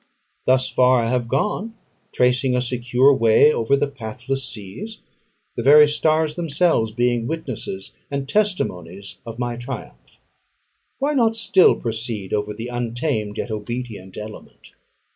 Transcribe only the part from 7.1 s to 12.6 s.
witnesses and testimonies of my triumph. Why not still proceed over